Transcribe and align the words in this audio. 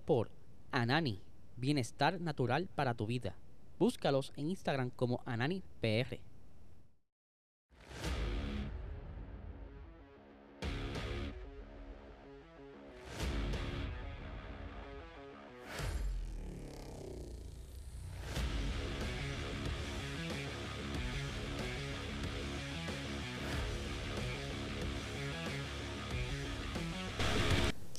por 0.00 0.30
Anani, 0.72 1.22
bienestar 1.56 2.20
natural 2.20 2.68
para 2.74 2.94
tu 2.94 3.06
vida. 3.06 3.36
Búscalos 3.78 4.32
en 4.36 4.50
Instagram 4.50 4.90
como 4.90 5.22
AnaniPR. 5.24 6.18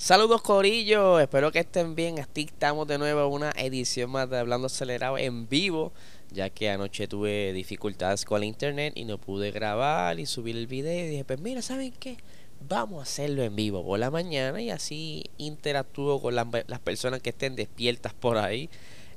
Saludos 0.10 0.42
Corillo, 0.42 1.20
espero 1.20 1.52
que 1.52 1.60
estén 1.60 1.94
bien. 1.94 2.18
Aquí 2.18 2.42
estamos 2.42 2.88
de 2.88 2.98
nuevo 2.98 3.28
una 3.28 3.52
edición 3.52 4.10
más 4.10 4.28
de 4.28 4.40
Hablando 4.40 4.66
Acelerado 4.66 5.20
en 5.20 5.48
vivo, 5.48 5.92
ya 6.32 6.50
que 6.50 6.72
anoche 6.72 7.08
tuve 7.08 7.54
dificultades 7.54 8.26
con 8.26 8.42
el 8.42 8.48
internet 8.48 8.94
y 8.96 9.06
no 9.06 9.20
pude 9.20 9.52
grabar 9.52 10.20
y 10.20 10.26
subir 10.26 10.58
el 10.58 10.66
video. 10.66 11.06
Y 11.06 11.10
dije, 11.10 11.26
pues 11.26 11.40
mira, 11.40 11.62
¿saben 11.62 11.92
qué? 11.92 12.18
Vamos 12.68 13.02
a 13.02 13.04
hacerlo 13.04 13.44
en 13.44 13.56
vivo 13.56 13.86
por 13.86 14.00
la 14.00 14.10
mañana 14.10 14.60
y 14.60 14.72
así 14.72 15.26
interactúo 15.38 16.20
con 16.20 16.34
las, 16.34 16.48
personas 16.84 17.22
que 17.22 17.30
estén 17.30 17.56
despiertas 17.56 18.16
por 18.16 18.38
ahí. 18.38 18.68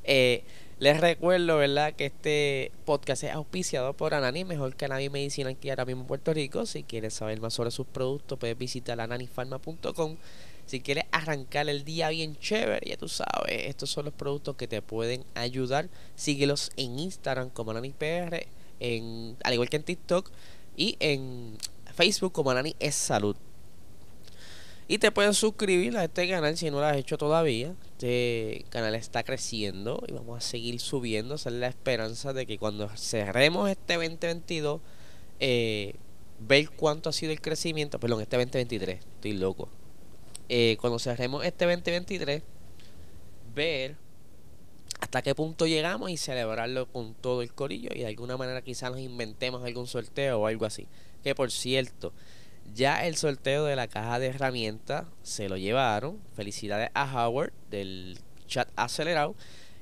Eh, 0.05 0.45
les 0.79 1.01
recuerdo, 1.01 1.57
¿verdad?, 1.57 1.95
que 1.95 2.05
este 2.05 2.71
podcast 2.85 3.23
es 3.23 3.33
auspiciado 3.33 3.95
por 3.95 4.13
Anani, 4.13 4.45
mejor 4.45 4.77
que 4.77 4.85
Anani 4.85 5.09
Medicina 5.09 5.49
aquí 5.49 5.71
ahora 5.71 5.87
mismo 5.87 6.03
en 6.03 6.09
Puerto 6.09 6.35
Rico. 6.35 6.67
Si 6.67 6.83
quieres 6.83 7.15
saber 7.15 7.41
más 7.41 7.55
sobre 7.55 7.71
sus 7.71 7.87
productos, 7.87 8.39
puedes 8.39 8.59
visitar 8.59 9.01
ananifarma.com. 9.01 10.17
Si 10.67 10.81
quieres 10.81 11.05
arrancar 11.11 11.69
el 11.69 11.85
día 11.85 12.09
bien 12.09 12.37
chévere, 12.37 12.89
ya 12.89 12.97
tú 12.97 13.09
sabes, 13.09 13.67
estos 13.67 13.91
son 13.91 14.07
los 14.07 14.15
productos 14.15 14.57
que 14.57 14.69
te 14.69 14.81
pueden 14.81 15.25
ayudar. 15.35 15.89
Síguelos 16.15 16.71
en 16.77 16.99
Instagram 16.99 17.51
como 17.51 17.73
AnaniPR, 17.73 18.47
en, 18.81 19.37
al 19.45 19.53
igual 19.53 19.69
que 19.69 19.77
en 19.77 19.83
TikTok, 19.83 20.31
y 20.77 20.97
en 21.01 21.57
Facebook 21.95 22.33
como 22.33 22.51
Anani 22.51 22.75
es 22.79 22.95
Salud. 22.95 23.37
Y 24.89 24.99
te 24.99 25.11
puedes 25.11 25.37
suscribir 25.37 25.97
a 25.97 26.05
este 26.05 26.29
canal 26.29 26.57
si 26.57 26.71
no 26.71 26.81
lo 26.81 26.87
has 26.87 26.97
hecho 26.97 27.17
todavía. 27.17 27.75
Este 27.93 28.65
canal 28.69 28.95
está 28.95 29.23
creciendo 29.23 30.03
y 30.07 30.13
vamos 30.13 30.39
a 30.39 30.41
seguir 30.41 30.81
subiendo. 30.81 31.37
Esa 31.37 31.51
es 31.51 31.55
la 31.57 31.69
esperanza 31.69 32.33
de 32.33 32.47
que 32.47 32.59
cuando 32.59 32.89
cerremos 32.97 33.71
este 33.71 33.95
2022, 33.95 34.81
eh, 35.41 35.95
ver 36.41 36.71
cuánto 36.71 37.09
ha 37.09 37.13
sido 37.13 37.33
el 37.33 37.41
crecimiento. 37.41 38.01
Perdón, 38.01 38.21
este 38.21 38.37
2023, 38.37 38.99
estoy 38.99 39.33
loco 39.35 39.69
eh, 40.49 40.77
cuando 40.81 40.99
cerremos 40.99 41.45
este 41.45 41.65
2023, 41.65 42.43
ver 43.55 43.97
hasta 45.01 45.21
qué 45.21 45.35
punto 45.35 45.67
llegamos 45.67 46.11
y 46.11 46.17
celebrarlo 46.17 46.87
con 46.87 47.15
todo 47.15 47.43
el 47.43 47.53
corillo 47.53 47.91
y 47.93 47.99
de 48.01 48.07
alguna 48.07 48.37
manera 48.37 48.63
quizás 48.63 48.93
nos 48.93 49.01
inventemos 49.01 49.65
algún 49.65 49.87
sorteo 49.87 50.41
o 50.41 50.47
algo 50.47 50.65
así. 50.65 50.87
Que 51.25 51.35
por 51.35 51.51
cierto, 51.51 52.13
ya 52.75 53.05
el 53.07 53.17
sorteo 53.17 53.65
de 53.65 53.77
la 53.77 53.89
caja 53.89 54.19
de 54.19 54.29
herramientas 54.29 55.07
se 55.23 55.49
lo 55.49 55.57
llevaron. 55.57 56.21
Felicidades 56.35 56.91
a 56.95 57.27
Howard 57.27 57.53
del 57.71 58.19
chat 58.47 58.69
acelerado. 58.77 59.35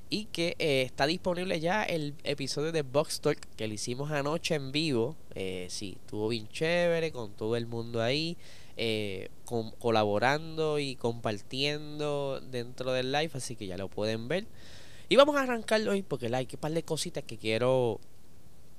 Y 0.09 0.25
que 0.25 0.57
eh, 0.59 0.83
está 0.83 1.07
disponible 1.07 1.61
ya 1.61 1.85
el 1.85 2.15
episodio 2.25 2.73
de 2.73 2.83
Box 2.83 3.21
Talk 3.21 3.39
que 3.57 3.69
lo 3.69 3.75
hicimos 3.75 4.11
anoche 4.11 4.57
en 4.57 4.73
vivo. 4.73 5.17
Eh, 5.35 5.67
sí, 5.71 5.99
estuvo 6.01 6.29
bien 6.29 6.49
chévere 6.49 7.13
con 7.13 7.33
todo 7.33 7.57
el 7.57 7.67
mundo 7.67 8.03
ahí 8.03 8.37
eh, 8.83 9.29
colaborando 9.79 10.79
y 10.79 10.97
compartiendo 10.97 12.41
dentro 12.41 12.93
del 12.93 13.13
live, 13.13 13.31
así 13.35 13.55
que 13.55 13.67
ya 13.67 13.77
lo 13.77 13.89
pueden 13.89 14.27
ver. 14.27 14.47
Y 15.11 15.17
vamos 15.17 15.37
a 15.37 15.43
arrancarlo 15.43 15.91
hoy 15.91 16.01
porque 16.01 16.35
hay 16.35 16.47
que 16.47 16.57
par 16.57 16.73
de 16.73 16.83
cositas 16.83 17.23
que 17.23 17.37
quiero 17.37 18.01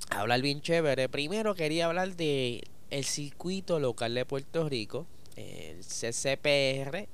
hablar 0.10 0.42
bien 0.42 0.60
chévere. 0.62 1.08
Primero 1.08 1.54
quería 1.54 1.86
hablar 1.86 2.16
de 2.16 2.64
el 2.90 3.06
circuito 3.06 3.80
local 3.80 4.16
de 4.16 4.26
Puerto 4.26 4.68
Rico, 4.68 5.06
el 5.36 5.84
CCPR, 5.84 6.96
eh, 6.96 7.08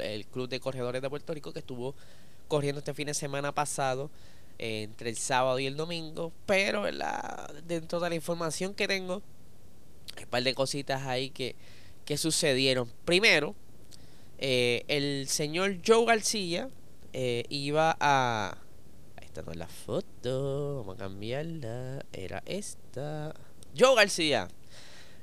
el 0.00 0.26
Club 0.26 0.48
de 0.48 0.60
Corredores 0.60 1.02
de 1.02 1.10
Puerto 1.10 1.34
Rico, 1.34 1.52
que 1.52 1.58
estuvo 1.58 1.96
corriendo 2.46 2.78
este 2.78 2.94
fin 2.94 3.06
de 3.06 3.14
semana 3.14 3.50
pasado 3.50 4.12
eh, 4.60 4.84
entre 4.84 5.10
el 5.10 5.16
sábado 5.16 5.58
y 5.58 5.66
el 5.66 5.76
domingo, 5.76 6.32
pero 6.46 6.84
dentro 7.66 7.98
de 7.98 8.10
la 8.10 8.14
información 8.14 8.74
que 8.74 8.86
tengo, 8.86 9.22
hay 10.16 10.22
un 10.22 10.30
par 10.30 10.44
de 10.44 10.54
cositas 10.54 11.02
ahí 11.02 11.30
que 11.30 11.56
que 12.04 12.16
sucedieron. 12.16 12.90
Primero, 13.04 13.54
eh, 14.42 14.84
el 14.88 15.28
señor 15.28 15.76
Joe 15.86 16.06
García 16.06 16.70
eh, 17.12 17.44
iba 17.50 17.94
a... 18.00 18.56
Esta 19.20 19.42
no 19.42 19.52
es 19.52 19.58
la 19.58 19.68
foto, 19.68 20.78
vamos 20.78 20.96
a 20.96 20.98
cambiarla. 20.98 22.04
Era 22.12 22.42
esta. 22.46 23.34
Joe 23.78 23.94
García. 23.94 24.48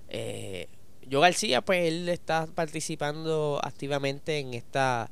Eh, 0.07 0.67
Joe 1.11 1.21
García, 1.21 1.61
pues 1.61 1.87
él 1.87 2.07
está 2.09 2.45
participando 2.45 3.59
activamente 3.63 4.37
en 4.37 4.53
esta 4.53 5.09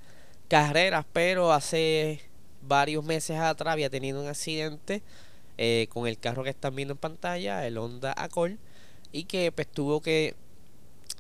carrera, 0.48 1.06
pero 1.12 1.52
hace 1.52 2.22
varios 2.62 3.04
meses 3.04 3.38
atrás 3.38 3.74
había 3.74 3.90
tenido 3.90 4.22
un 4.22 4.28
accidente 4.28 5.02
con 5.90 6.06
el 6.06 6.20
carro 6.20 6.44
que 6.44 6.50
están 6.50 6.76
viendo 6.76 6.94
en 6.94 6.98
pantalla, 6.98 7.66
el 7.66 7.78
Honda 7.78 8.14
Accord, 8.16 8.54
y 9.12 9.24
que 9.24 9.52
pues 9.52 9.68
tuvo 9.68 10.02
que 10.02 10.36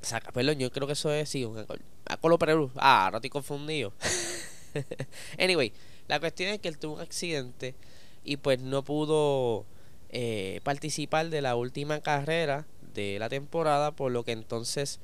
Saca, 0.01 0.31
perdón, 0.31 0.59
yo 0.59 0.71
creo 0.71 0.87
que 0.87 0.93
eso 0.93 1.11
es, 1.11 1.29
sí, 1.29 1.45
un 1.45 1.65
Acolo 2.05 2.37
Perú. 2.37 2.71
Ah, 2.75 3.05
ahora 3.05 3.17
estoy 3.17 3.29
confundido. 3.29 3.93
anyway, 5.39 5.73
la 6.07 6.19
cuestión 6.19 6.49
es 6.51 6.59
que 6.59 6.67
él 6.67 6.77
tuvo 6.77 6.95
un 6.95 7.01
accidente 7.01 7.75
y 8.23 8.37
pues 8.37 8.59
no 8.59 8.83
pudo 8.83 9.65
eh, 10.09 10.61
participar 10.63 11.29
de 11.29 11.41
la 11.41 11.55
última 11.55 12.01
carrera 12.01 12.65
de 12.93 13.17
la 13.19 13.29
temporada, 13.29 13.91
por 13.91 14.11
lo 14.11 14.23
que 14.23 14.31
entonces 14.31 14.99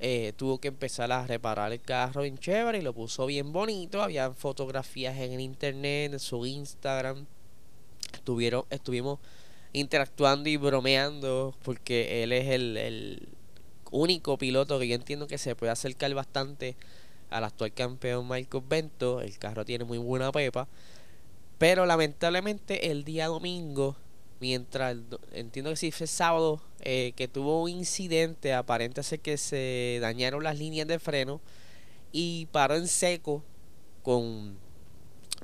eh, 0.00 0.32
tuvo 0.36 0.58
que 0.58 0.68
empezar 0.68 1.10
a 1.12 1.26
reparar 1.26 1.72
el 1.72 1.80
carro 1.80 2.24
en 2.24 2.38
chévere 2.38 2.78
y 2.78 2.82
lo 2.82 2.92
puso 2.92 3.26
bien 3.26 3.52
bonito. 3.52 4.02
Había 4.02 4.30
fotografías 4.32 5.16
en 5.16 5.32
el 5.32 5.40
internet, 5.40 6.12
en 6.12 6.20
su 6.20 6.46
Instagram. 6.46 7.26
Estuvieron, 8.12 8.64
estuvimos 8.70 9.18
interactuando 9.72 10.48
y 10.48 10.56
bromeando 10.56 11.54
porque 11.62 12.22
él 12.22 12.32
es 12.32 12.48
el 12.48 13.28
único 13.90 14.38
piloto 14.38 14.78
que 14.78 14.88
yo 14.88 14.94
entiendo 14.94 15.26
que 15.26 15.38
se 15.38 15.54
puede 15.54 15.72
acercar 15.72 16.12
bastante 16.14 16.76
al 17.30 17.44
actual 17.44 17.72
campeón 17.72 18.28
Michael 18.28 18.64
Bento. 18.68 19.20
El 19.20 19.38
carro 19.38 19.64
tiene 19.64 19.84
muy 19.84 19.98
buena 19.98 20.32
pepa. 20.32 20.68
Pero 21.58 21.86
lamentablemente 21.86 22.90
el 22.90 23.04
día 23.04 23.28
domingo, 23.28 23.96
mientras 24.40 24.96
entiendo 25.32 25.70
que 25.70 25.76
sí 25.76 25.90
fue 25.90 26.06
sábado, 26.06 26.60
eh, 26.80 27.12
que 27.16 27.28
tuvo 27.28 27.62
un 27.62 27.70
incidente, 27.70 28.52
aparente 28.52 29.02
ser 29.02 29.20
que 29.20 29.38
se 29.38 29.98
dañaron 30.02 30.44
las 30.44 30.58
líneas 30.58 30.86
de 30.86 30.98
freno 30.98 31.40
y 32.12 32.46
paró 32.52 32.76
en 32.76 32.88
seco 32.88 33.42
con, 34.02 34.58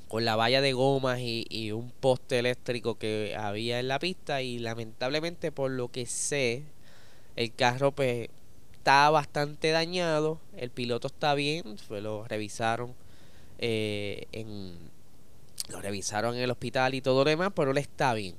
con 0.07 0.23
la 0.23 0.35
valla 0.35 0.61
de 0.61 0.73
gomas 0.73 1.19
y 1.19 1.71
un 1.71 1.89
poste 1.89 2.37
eléctrico 2.39 2.95
que 2.95 3.35
había 3.35 3.79
en 3.79 3.87
la 3.87 3.97
pista 3.97 4.43
y 4.43 4.59
lamentablemente 4.59 5.51
por 5.51 5.71
lo 5.71 5.89
que 5.89 6.05
sé, 6.05 6.63
el 7.35 7.53
carro 7.53 7.91
pues 7.91 8.29
está 8.73 9.09
bastante 9.09 9.71
dañado. 9.71 10.39
El 10.57 10.69
piloto 10.69 11.07
está 11.07 11.33
bien. 11.35 11.77
Pues 11.87 12.03
lo 12.03 12.27
revisaron 12.27 12.93
eh, 13.59 14.27
en 14.31 14.91
lo 15.69 15.81
revisaron 15.81 16.35
en 16.35 16.41
el 16.41 16.51
hospital 16.51 16.93
y 16.93 17.01
todo 17.01 17.23
lo 17.23 17.29
demás, 17.29 17.51
pero 17.55 17.71
él 17.71 17.77
está 17.77 18.13
bien. 18.13 18.35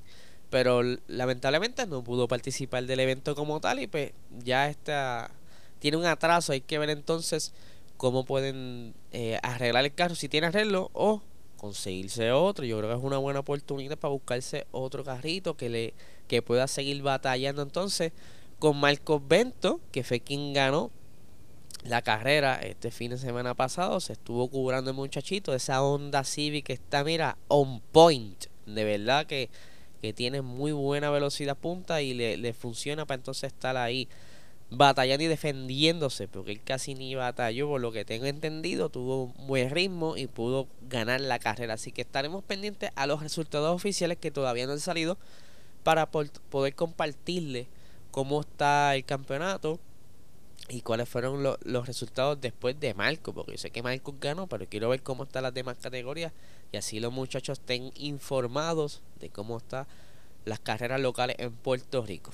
Pero 0.51 0.83
lamentablemente 1.09 1.87
no 1.87 2.05
pudo 2.05 2.29
participar 2.29 2.85
del 2.85 3.01
evento 3.01 3.35
como 3.35 3.61
tal 3.61 3.81
y 3.81 3.87
pues 3.87 4.13
ya 4.45 4.69
está 4.69 5.31
tiene 5.79 5.97
un 5.97 6.07
atraso. 6.07 6.53
Hay 6.53 6.61
que 6.61 6.79
ver 6.79 6.91
entonces 6.91 7.53
cómo 7.97 8.25
pueden 8.25 8.95
eh, 9.13 9.39
arreglar 9.43 9.85
el 9.85 9.95
carro 9.95 10.15
si 10.15 10.29
tiene 10.29 10.49
arreglo 10.49 10.91
o 10.93 11.23
conseguirse 11.57 12.31
otro. 12.33 12.67
Yo 12.67 12.79
creo 12.79 12.91
que 12.91 12.97
es 12.99 13.03
una 13.03 13.19
buena 13.19 13.41
oportunidad 13.41 13.97
para 13.97 14.13
buscarse 14.13 14.67
otro 14.71 15.05
carrito 15.05 15.57
que 15.57 15.71
le 15.71 15.95
que 16.29 16.43
pueda 16.43 16.67
seguir 16.69 17.03
batallando 17.03 17.63
entonces 17.63 18.13
con 18.59 18.79
Marcos 18.79 19.23
Bento, 19.27 19.81
que 19.93 20.05
fue 20.05 20.21
quien 20.21 20.53
ganó 20.53 20.91
la 21.85 22.03
carrera 22.03 22.55
este 22.57 22.91
fin 22.91 23.11
de 23.11 23.19
semana 23.19 23.55
pasado. 23.55 24.01
Se 24.01 24.15
estuvo 24.15 24.49
cubrando 24.49 24.91
el 24.91 24.97
muchachito. 24.97 25.55
Esa 25.55 25.83
Honda 25.83 26.25
Civic 26.25 26.71
está, 26.71 27.05
mira, 27.05 27.37
on 27.49 27.81
point. 27.81 28.47
De 28.67 28.85
verdad 28.85 29.27
que, 29.27 29.51
que 30.01 30.13
tiene 30.13 30.41
muy 30.43 30.73
buena 30.73 31.11
velocidad 31.11 31.57
punta 31.57 32.01
y 32.03 32.15
le, 32.15 32.37
le 32.37 32.53
funciona 32.53 33.05
para 33.07 33.17
entonces 33.17 33.53
estar 33.53 33.77
ahí 33.77 34.09
batallando 34.71 35.25
y 35.25 35.29
defendiéndose, 35.29 36.27
porque 36.27 36.53
él 36.53 36.61
casi 36.63 36.95
ni 36.95 37.15
batalló, 37.15 37.69
por 37.69 37.81
lo 37.81 37.93
que 37.93 38.05
tengo 38.05 38.25
entendido, 38.25 38.89
tuvo 38.89 39.25
un 39.25 39.47
buen 39.47 39.71
ritmo 39.71 40.17
y 40.17 40.27
pudo 40.27 40.67
ganar 40.89 41.21
la 41.21 41.39
carrera. 41.39 41.75
Así 41.75 41.93
que 41.93 42.03
estaremos 42.03 42.43
pendientes 42.45 42.91
a 42.97 43.07
los 43.07 43.23
resultados 43.23 43.75
oficiales 43.75 44.19
que 44.19 44.31
todavía 44.31 44.67
no 44.67 44.73
han 44.73 44.81
salido 44.81 45.19
para 45.83 46.11
poder 46.11 46.75
compartirle 46.75 47.69
cómo 48.15 48.43
está 48.43 48.95
el 48.95 49.05
campeonato 49.05 49.81
y 50.69 50.83
cuáles 50.83 51.09
fueron 51.09 51.43
los 51.43 51.87
resultados 51.89 52.41
después 52.41 52.79
de 52.79 52.95
Marco, 52.95 53.33
porque 53.33 53.51
yo 53.51 53.59
sé 53.59 53.73
que 53.73 53.83
Marco 53.83 54.15
ganó, 54.21 54.47
pero 54.47 54.69
quiero 54.69 54.89
ver 54.89 55.03
cómo 55.03 55.25
están 55.25 55.43
las 55.43 55.53
demás 55.53 55.79
categorías 55.83 56.33
y 56.71 56.77
así 56.77 57.01
los 57.01 57.13
muchachos 57.13 57.59
estén 57.59 57.91
informados 57.97 59.03
de 59.19 59.31
cómo 59.31 59.57
están 59.57 59.89
las 60.45 60.61
carreras 60.61 61.01
locales 61.01 61.35
en 61.41 61.51
Puerto 61.55 62.07
Rico. 62.07 62.31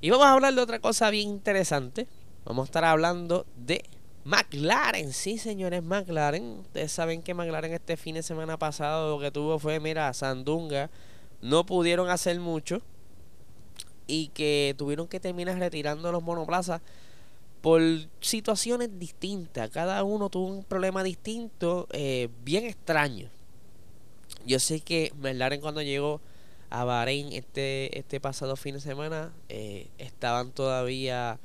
Y 0.00 0.10
vamos 0.10 0.26
a 0.26 0.34
hablar 0.34 0.54
de 0.54 0.60
otra 0.62 0.78
cosa 0.78 1.10
bien 1.10 1.30
interesante. 1.30 2.06
Vamos 2.44 2.62
a 2.62 2.66
estar 2.66 2.84
hablando 2.84 3.44
de 3.56 3.84
McLaren. 4.22 5.12
Sí, 5.12 5.38
señores, 5.38 5.82
McLaren. 5.82 6.60
Ustedes 6.60 6.92
saben 6.92 7.22
que 7.22 7.34
McLaren 7.34 7.72
este 7.72 7.96
fin 7.96 8.14
de 8.14 8.22
semana 8.22 8.56
pasado 8.56 9.16
lo 9.16 9.20
que 9.20 9.32
tuvo 9.32 9.58
fue, 9.58 9.80
mira, 9.80 10.14
Sandunga. 10.14 10.90
No 11.42 11.66
pudieron 11.66 12.08
hacer 12.08 12.38
mucho. 12.38 12.82
Y 14.06 14.28
que 14.28 14.74
tuvieron 14.78 15.08
que 15.08 15.20
terminar 15.20 15.58
retirando 15.58 16.12
los 16.12 16.22
monoplazas 16.22 16.80
por 17.60 17.82
situaciones 18.20 18.98
distintas. 18.98 19.70
Cada 19.70 20.02
uno 20.04 20.30
tuvo 20.30 20.46
un 20.46 20.62
problema 20.62 21.02
distinto, 21.02 21.88
eh, 21.92 22.28
bien 22.44 22.64
extraño. 22.64 23.28
Yo 24.46 24.60
sé 24.60 24.80
que 24.80 25.12
McLaren 25.18 25.60
cuando 25.60 25.82
llegó 25.82 26.20
a 26.70 26.84
Bahrein 26.84 27.32
este, 27.32 27.98
este 27.98 28.20
pasado 28.20 28.56
fin 28.56 28.74
de 28.74 28.80
semana 28.80 29.32
eh, 29.48 29.88
estaban 29.98 30.52
todavía 30.52 31.38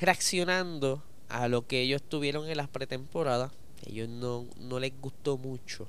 reaccionando 0.00 1.02
a 1.28 1.48
lo 1.48 1.66
que 1.66 1.80
ellos 1.80 2.02
tuvieron 2.02 2.48
en 2.48 2.56
las 2.56 2.68
pretemporadas. 2.68 3.52
Ellos 3.86 4.08
no, 4.08 4.46
no 4.58 4.78
les 4.78 4.92
gustó 5.00 5.38
mucho 5.38 5.86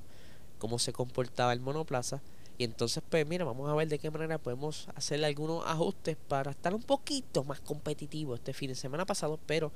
cómo 0.60 0.80
se 0.80 0.94
comportaba 0.94 1.54
el 1.54 1.60
monoplaza. 1.60 2.22
Y 2.58 2.64
entonces, 2.64 3.04
pues 3.10 3.28
mira, 3.28 3.44
vamos 3.44 3.70
a 3.70 3.76
ver 3.76 3.88
de 3.88 4.00
qué 4.00 4.10
manera 4.10 4.38
podemos 4.38 4.88
hacerle 4.96 5.28
algunos 5.28 5.66
ajustes 5.66 6.18
para 6.28 6.52
estar 6.52 6.74
un 6.74 6.84
poquito 6.84 7.44
más 7.44 7.60
competitivo 7.60 8.36
este 8.36 8.54
fin 8.54 8.70
de 8.70 8.76
semana 8.76 9.06
pasado. 9.06 9.40
Pero 9.46 9.72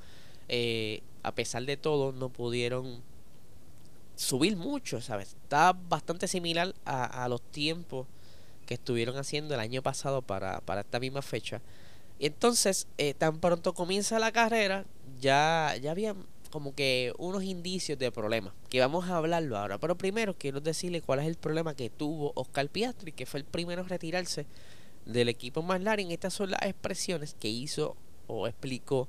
eh, 0.48 1.02
a 1.22 1.34
pesar 1.34 1.64
de 1.64 1.76
todo, 1.76 2.12
no 2.12 2.30
pudieron 2.30 3.02
subir 4.16 4.56
mucho, 4.56 5.00
¿sabes? 5.00 5.36
Está 5.42 5.72
bastante 5.72 6.26
similar 6.26 6.74
a, 6.84 7.28
los 7.28 7.42
tiempos 7.42 8.06
que 8.66 8.74
estuvieron 8.74 9.16
haciendo 9.16 9.54
el 9.54 9.60
año 9.60 9.82
pasado 9.82 10.22
para, 10.22 10.60
para 10.60 10.80
esta 10.80 11.00
misma 11.00 11.22
fecha. 11.22 11.60
Y 12.18 12.26
entonces, 12.26 12.86
eh, 12.98 13.14
tan 13.14 13.40
pronto 13.40 13.72
comienza 13.74 14.18
la 14.18 14.32
carrera, 14.32 14.84
ya, 15.20 15.74
ya 15.80 15.90
había 15.90 16.14
como 16.50 16.74
que 16.74 17.12
unos 17.18 17.44
indicios 17.44 17.98
de 17.98 18.12
problemas, 18.12 18.52
que 18.68 18.80
vamos 18.80 19.08
a 19.08 19.16
hablarlo 19.16 19.56
ahora. 19.56 19.78
Pero 19.78 19.96
primero 19.96 20.34
quiero 20.36 20.60
decirle 20.60 21.00
cuál 21.00 21.20
es 21.20 21.26
el 21.26 21.36
problema 21.36 21.74
que 21.74 21.88
tuvo 21.88 22.32
Oscar 22.34 22.68
Piastri, 22.68 23.12
que 23.12 23.26
fue 23.26 23.40
el 23.40 23.46
primero 23.46 23.82
a 23.82 23.88
retirarse 23.88 24.46
del 25.06 25.28
equipo 25.28 25.62
McLaren. 25.62 26.10
Estas 26.10 26.34
son 26.34 26.50
las 26.50 26.62
expresiones 26.62 27.34
que 27.38 27.48
hizo 27.48 27.96
o 28.26 28.46
explicó 28.46 29.08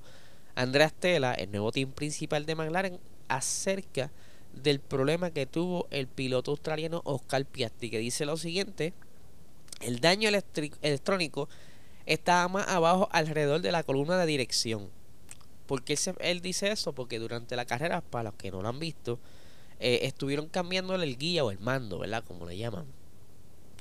Andrea 0.56 0.90
Stella, 0.90 1.34
el 1.34 1.52
nuevo 1.52 1.72
team 1.72 1.92
principal 1.92 2.46
de 2.46 2.56
McLaren, 2.56 3.00
acerca 3.28 4.12
del 4.54 4.80
problema 4.80 5.32
que 5.32 5.46
tuvo 5.46 5.88
el 5.92 6.08
piloto 6.08 6.52
australiano 6.52 7.02
Oscar 7.06 7.46
Piastri, 7.46 7.90
que 7.90 8.00
dice 8.00 8.26
lo 8.26 8.38
siguiente, 8.38 8.94
el 9.82 10.00
daño 10.00 10.30
electrónico 10.30 11.50
estaba 12.06 12.48
más 12.48 12.68
abajo 12.68 13.10
alrededor 13.12 13.62
de 13.62 13.72
la 13.72 13.84
columna 13.84 14.18
de 14.18 14.26
dirección 14.26 14.90
¿Por 15.66 15.84
qué 15.84 15.98
él 16.20 16.42
dice 16.42 16.72
eso? 16.72 16.94
Porque 16.94 17.20
durante 17.20 17.56
la 17.56 17.66
carrera, 17.66 18.02
para 18.02 18.26
los 18.26 18.34
que 18.36 18.52
no 18.52 18.62
lo 18.62 18.70
han 18.70 18.80
visto, 18.80 19.20
eh, 19.80 20.02
estuvieron 20.04 20.48
cambiándole 20.48 21.06
el 21.06 21.18
guía 21.18 21.44
o 21.44 21.50
el 21.52 21.60
mando, 21.60 22.00
¿verdad? 22.00 22.24
Como 22.24 22.46
le 22.46 22.58
llaman. 22.58 22.86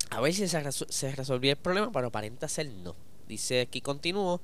A 0.09 0.19
ver 0.19 0.33
si 0.33 0.47
se, 0.47 1.15
resolvía 1.15 1.51
el 1.51 1.57
problema, 1.57 1.91
pero 1.91 2.07
aparenta 2.07 2.47
ser 2.47 2.67
no. 2.67 2.95
Dice 3.27 3.61
aquí 3.61 3.81
continuó. 3.81 4.41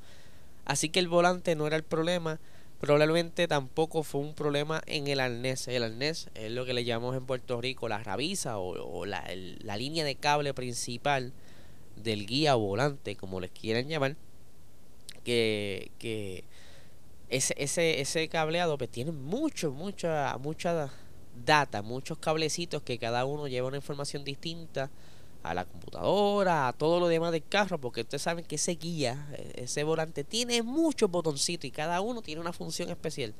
Así 0.65 0.89
que 0.89 0.99
el 0.99 1.07
volante 1.07 1.55
no 1.55 1.65
era 1.67 1.75
el 1.75 1.83
problema. 1.83 2.39
Probablemente 2.79 3.47
tampoco 3.47 4.03
fue 4.03 4.21
un 4.21 4.35
problema 4.35 4.81
en 4.85 5.07
el 5.07 5.19
arnés. 5.19 5.67
El 5.67 5.83
arnés 5.83 6.29
es 6.35 6.51
lo 6.51 6.65
que 6.65 6.73
le 6.73 6.85
llamamos 6.85 7.17
en 7.17 7.25
Puerto 7.25 7.59
Rico 7.59 7.89
la 7.89 8.03
rabisa 8.03 8.59
o, 8.59 9.05
la, 9.05 9.27
la 9.59 9.77
línea 9.77 10.05
de 10.05 10.15
cable 10.15 10.53
principal 10.53 11.33
del 11.95 12.27
guía 12.27 12.55
o 12.55 12.59
volante, 12.59 13.15
como 13.15 13.39
les 13.41 13.51
quieran 13.51 13.87
llamar. 13.87 14.15
Que, 15.23 15.91
que 15.99 16.45
ese, 17.29 17.53
ese, 17.57 18.01
ese 18.01 18.27
cableado 18.29 18.77
pues 18.77 18.89
tiene 18.89 19.11
mucho, 19.11 19.71
mucha, 19.71 20.37
mucha 20.39 20.89
data, 21.45 21.81
muchos 21.81 22.17
cablecitos 22.17 22.81
que 22.81 22.97
cada 22.97 23.25
uno 23.25 23.47
lleva 23.47 23.67
una 23.67 23.77
información 23.77 24.23
distinta 24.23 24.89
a 25.43 25.53
la 25.53 25.65
computadora, 25.65 26.67
a 26.67 26.73
todo 26.73 26.99
lo 26.99 27.07
demás 27.07 27.31
del 27.31 27.43
carro, 27.47 27.79
porque 27.79 28.01
ustedes 28.01 28.21
saben 28.21 28.45
que 28.45 28.55
ese 28.55 28.75
guía, 28.75 29.27
e, 29.33 29.63
ese 29.63 29.83
volante, 29.83 30.23
tiene 30.23 30.61
muchos 30.61 31.09
botoncitos 31.09 31.65
y 31.65 31.71
cada 31.71 32.01
uno 32.01 32.21
tiene 32.21 32.41
una 32.41 32.53
función 32.53 32.89
especial. 32.89 33.33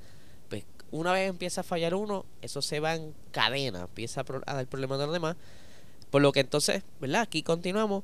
Pues 0.50 0.63
una 0.92 1.12
vez 1.12 1.30
empieza 1.30 1.62
a 1.62 1.63
fallar 1.63 1.95
uno, 1.95 2.25
eso 2.42 2.62
se 2.62 2.80
va 2.80 2.95
en 2.95 3.13
cadena, 3.31 3.81
empieza 3.81 4.24
a 4.45 4.54
dar 4.54 4.68
problemas 4.68 5.00
de 5.00 5.06
los 5.06 5.13
demás. 5.13 5.36
Por 6.10 6.22
lo 6.22 6.31
que 6.31 6.39
entonces, 6.39 6.84
¿verdad? 7.01 7.22
Aquí 7.22 7.44
continuamos. 7.44 8.04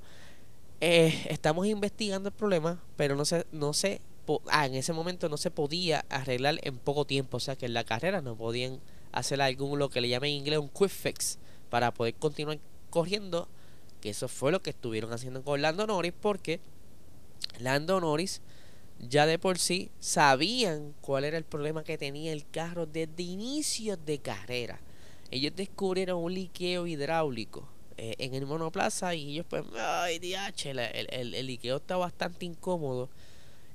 Eh, 0.81 1.27
estamos 1.29 1.65
investigando 1.65 2.27
el 2.27 2.35
problema, 2.35 2.83
pero 2.97 3.15
no 3.15 3.23
se, 3.23 3.45
no 3.53 3.71
se 3.71 4.01
ah, 4.49 4.65
en 4.65 4.75
ese 4.75 4.93
momento 4.93 5.29
no 5.29 5.37
se 5.37 5.51
podía 5.51 6.05
arreglar 6.09 6.59
en 6.63 6.77
poco 6.77 7.05
tiempo, 7.05 7.37
o 7.37 7.39
sea 7.39 7.55
que 7.55 7.65
en 7.65 7.73
la 7.73 7.83
carrera 7.83 8.21
no 8.21 8.35
podían 8.35 8.79
hacer 9.11 9.41
algún 9.41 9.79
lo 9.79 9.89
que 9.89 10.01
le 10.01 10.09
llaman 10.09 10.29
en 10.29 10.35
inglés 10.37 10.59
un 10.59 10.69
quick 10.69 10.89
fix 10.89 11.37
para 11.69 11.93
poder 11.93 12.15
continuar 12.15 12.59
corriendo, 12.89 13.47
que 14.01 14.09
eso 14.09 14.27
fue 14.27 14.51
lo 14.51 14.61
que 14.61 14.71
estuvieron 14.71 15.13
haciendo 15.13 15.43
con 15.43 15.61
Lando 15.61 15.87
Norris 15.87 16.13
porque 16.19 16.59
Lando 17.59 17.99
Norris 17.99 18.41
ya 18.99 19.25
de 19.25 19.39
por 19.39 19.59
sí 19.59 19.89
sabían 19.99 20.93
cuál 21.01 21.25
era 21.25 21.37
el 21.37 21.43
problema 21.43 21.83
que 21.83 21.97
tenía 21.97 22.31
el 22.31 22.47
carro 22.49 22.85
desde 22.85 23.23
inicios 23.23 23.97
de 24.05 24.19
carrera. 24.19 24.79
Ellos 25.31 25.53
descubrieron 25.55 26.23
un 26.23 26.33
liqueo 26.33 26.85
hidráulico 26.85 27.67
eh, 27.97 28.15
en 28.19 28.35
el 28.35 28.45
monoplaza 28.45 29.15
y 29.15 29.31
ellos 29.31 29.45
pues, 29.49 29.63
ay, 29.77 30.19
DH, 30.19 30.69
el, 30.69 30.79
el, 30.79 31.33
el 31.33 31.47
liqueo 31.47 31.77
está 31.77 31.97
bastante 31.97 32.45
incómodo 32.45 33.09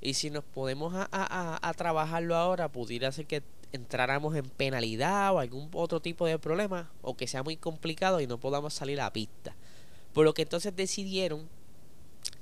y 0.01 0.13
si 0.13 0.29
nos 0.29 0.43
podemos 0.43 0.93
a, 0.95 1.07
a, 1.11 1.59
a, 1.61 1.73
trabajarlo 1.73 2.35
ahora, 2.35 2.69
pudiera 2.69 3.11
ser 3.11 3.25
que 3.25 3.43
entráramos 3.71 4.35
en 4.35 4.45
penalidad 4.45 5.33
o 5.33 5.39
algún 5.39 5.69
otro 5.73 5.99
tipo 5.99 6.25
de 6.25 6.39
problema, 6.39 6.89
o 7.01 7.15
que 7.15 7.27
sea 7.27 7.43
muy 7.43 7.57
complicado 7.57 8.21
y 8.21 8.27
no 8.27 8.39
podamos 8.39 8.73
salir 8.73 8.99
a 9.01 9.05
la 9.05 9.13
pista. 9.13 9.55
Por 10.13 10.25
lo 10.25 10.33
que 10.33 10.43
entonces 10.43 10.75
decidieron 10.75 11.47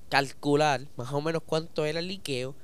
calcular 0.09 0.81
más 0.95 1.12
o 1.12 1.21
menos 1.21 1.42
cuánto 1.45 1.86
era 1.86 2.00
el 2.00 2.07
liqueo 2.07 2.56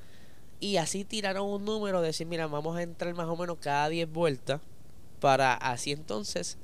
y 0.59 0.77
así 0.77 1.03
tiraron 1.03 1.49
un 1.49 1.65
número, 1.65 1.99
de 1.99 2.07
decir, 2.07 2.25
mira, 2.25 2.47
vamos 2.47 2.77
a 2.77 2.83
entrar 2.83 3.13
más 3.15 3.27
o 3.27 3.35
menos 3.35 3.57
cada 3.59 3.89
10 3.89 4.09
vueltas 4.09 4.61
para 5.19 5.55
así 5.55 5.91
entonces 5.91 6.57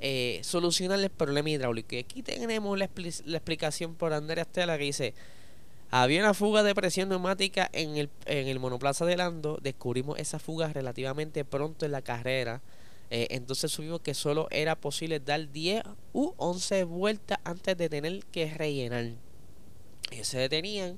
eh, 0.00 0.40
solucionar 0.44 1.00
el 1.00 1.10
problema 1.10 1.50
hidráulico. 1.50 1.96
Y 1.96 1.98
aquí 1.98 2.22
tenemos 2.22 2.78
la, 2.78 2.88
la 3.24 3.36
explicación 3.36 3.94
por 3.96 4.12
Andrea 4.12 4.42
Estela 4.42 4.78
que 4.78 4.84
dice, 4.84 5.14
había 5.90 6.20
una 6.20 6.34
fuga 6.34 6.62
de 6.62 6.74
presión 6.74 7.08
neumática 7.08 7.68
en 7.72 7.96
el, 7.96 8.10
en 8.26 8.46
el 8.46 8.60
monoplaza 8.60 9.04
de 9.06 9.16
Lando. 9.16 9.58
Descubrimos 9.60 10.18
esa 10.18 10.38
fuga 10.38 10.72
relativamente 10.72 11.44
pronto 11.44 11.84
en 11.84 11.92
la 11.92 12.02
carrera. 12.02 12.62
Eh, 13.10 13.26
entonces 13.30 13.72
subimos 13.72 14.00
que 14.00 14.14
solo 14.14 14.46
era 14.52 14.76
posible 14.76 15.18
dar 15.18 15.50
10 15.50 15.82
u 16.12 16.32
11 16.36 16.84
vueltas 16.84 17.38
antes 17.42 17.76
de 17.76 17.88
tener 17.88 18.24
que 18.26 18.54
rellenar. 18.54 19.06
Y 20.12 20.22
se 20.22 20.38
detenían, 20.38 20.96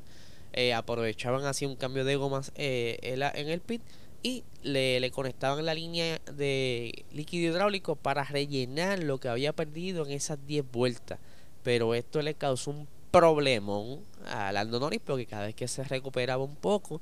eh, 0.52 0.74
aprovechaban 0.74 1.46
así 1.46 1.64
un 1.64 1.76
cambio 1.76 2.04
de 2.04 2.16
gomas 2.16 2.52
eh, 2.54 2.98
en 3.02 3.48
el 3.48 3.60
pit 3.60 3.80
y 4.22 4.44
le, 4.62 5.00
le, 5.00 5.10
conectaban 5.10 5.64
la 5.64 5.74
línea 5.74 6.20
de 6.36 7.06
líquido 7.12 7.50
hidráulico 7.50 7.96
para 7.96 8.24
rellenar 8.24 9.02
lo 9.02 9.18
que 9.18 9.28
había 9.28 9.54
perdido 9.54 10.04
en 10.04 10.12
esas 10.12 10.46
10 10.46 10.70
vueltas. 10.70 11.18
Pero 11.62 11.94
esto 11.94 12.20
le 12.20 12.34
causó 12.34 12.72
un 12.72 12.88
problemón 13.12 14.00
a 14.26 14.50
Lando 14.50 14.80
Norris 14.80 15.00
porque 15.04 15.26
cada 15.26 15.46
vez 15.46 15.54
que 15.54 15.68
se 15.68 15.84
recuperaba 15.84 16.42
un 16.42 16.56
poco 16.56 17.00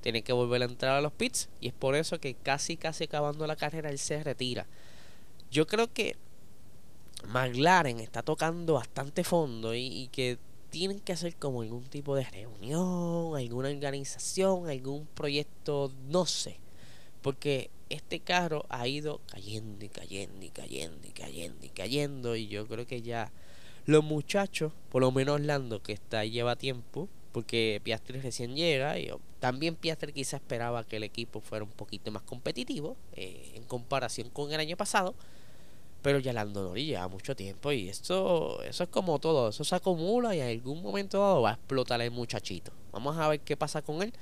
tiene 0.00 0.22
que 0.22 0.32
volver 0.32 0.62
a 0.62 0.64
entrar 0.64 0.96
a 0.96 1.00
los 1.00 1.12
pits 1.12 1.48
y 1.60 1.68
es 1.68 1.74
por 1.74 1.94
eso 1.94 2.18
que 2.18 2.34
casi 2.34 2.76
casi 2.76 3.04
acabando 3.04 3.46
la 3.46 3.54
carrera 3.54 3.90
él 3.90 3.98
se 3.98 4.22
retira. 4.24 4.66
Yo 5.50 5.66
creo 5.66 5.92
que 5.92 6.16
McLaren 7.28 8.00
está 8.00 8.22
tocando 8.22 8.74
bastante 8.74 9.22
fondo 9.22 9.74
y, 9.74 10.08
que 10.10 10.38
tienen 10.70 10.98
que 11.00 11.12
hacer 11.12 11.36
como 11.36 11.60
algún 11.60 11.84
tipo 11.84 12.16
de 12.16 12.24
reunión, 12.24 13.36
alguna 13.36 13.68
organización, 13.68 14.68
algún 14.68 15.06
proyecto, 15.06 15.92
no 16.08 16.24
sé. 16.24 16.56
Porque 17.20 17.70
este 17.90 18.20
carro 18.20 18.64
ha 18.70 18.88
ido 18.88 19.20
cayendo 19.30 19.84
y 19.84 19.90
cayendo 19.90 20.44
y 20.44 20.48
cayendo 20.48 21.06
y 21.06 21.10
cayendo 21.10 21.66
y 21.66 21.68
cayendo 21.68 22.36
y 22.36 22.48
yo 22.48 22.66
creo 22.66 22.86
que 22.86 23.02
ya 23.02 23.30
los 23.86 24.04
muchachos, 24.04 24.72
por 24.90 25.02
lo 25.02 25.10
menos 25.10 25.40
Lando, 25.40 25.82
que 25.82 25.92
está 25.92 26.24
lleva 26.24 26.56
tiempo, 26.56 27.08
porque 27.32 27.80
Piastri 27.82 28.20
recién 28.20 28.56
llega, 28.56 28.98
y 28.98 29.10
también 29.40 29.74
Piastri 29.74 30.12
quizá 30.12 30.36
esperaba 30.36 30.84
que 30.84 30.96
el 30.96 31.02
equipo 31.02 31.40
fuera 31.40 31.64
un 31.64 31.70
poquito 31.70 32.10
más 32.12 32.22
competitivo 32.22 32.96
eh, 33.14 33.52
en 33.54 33.64
comparación 33.64 34.30
con 34.30 34.52
el 34.52 34.60
año 34.60 34.76
pasado, 34.76 35.14
pero 36.02 36.18
ya 36.18 36.32
Lando 36.32 36.62
Norris 36.64 36.86
lleva 36.86 37.08
mucho 37.08 37.36
tiempo 37.36 37.72
y 37.72 37.88
esto, 37.88 38.62
eso 38.64 38.82
es 38.82 38.88
como 38.88 39.18
todo, 39.20 39.48
eso 39.50 39.64
se 39.64 39.74
acumula 39.74 40.34
y 40.34 40.40
en 40.40 40.48
algún 40.48 40.82
momento 40.82 41.20
dado 41.20 41.42
va 41.42 41.50
a 41.50 41.54
explotar 41.54 42.00
el 42.02 42.10
muchachito. 42.10 42.72
Vamos 42.92 43.16
a 43.16 43.28
ver 43.28 43.40
qué 43.40 43.56
pasa 43.56 43.82
con 43.82 44.02
él. 44.02 44.12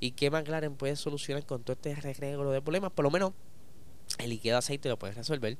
y 0.00 0.12
que 0.12 0.30
McLaren 0.30 0.76
puede 0.76 0.96
solucionar 0.96 1.44
con 1.44 1.62
todo 1.62 1.74
este 1.74 1.94
regreso 1.94 2.50
de 2.50 2.62
problemas. 2.62 2.92
Por 2.92 3.04
lo 3.04 3.10
menos 3.10 3.32
el 4.18 4.30
líquido 4.30 4.54
de 4.54 4.58
aceite 4.58 4.88
lo 4.88 4.98
puede 4.98 5.14
resolver. 5.14 5.56